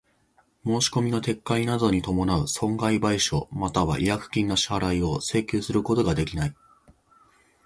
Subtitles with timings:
[0.65, 6.55] 申込みの撤回等に伴う損害賠償又は違約金の支払を請求することができない。